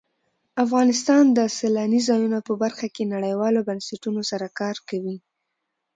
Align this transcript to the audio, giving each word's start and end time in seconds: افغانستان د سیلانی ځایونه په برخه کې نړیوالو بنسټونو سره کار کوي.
افغانستان 0.65 1.23
د 1.37 1.39
سیلانی 1.57 2.01
ځایونه 2.09 2.39
په 2.47 2.53
برخه 2.63 2.87
کې 2.95 3.11
نړیوالو 3.13 3.65
بنسټونو 3.67 4.21
سره 4.31 4.47
کار 4.59 4.75
کوي. 4.89 5.17